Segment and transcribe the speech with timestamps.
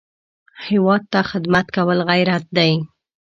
[0.67, 2.71] هېواد ته خدمت کول غیرت دی